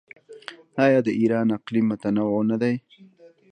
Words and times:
آیا 0.85 0.99
د 1.07 1.09
ایران 1.19 1.47
اقلیم 1.57 1.85
متنوع 1.91 2.41
نه 2.49 2.57
دی؟ 2.61 2.73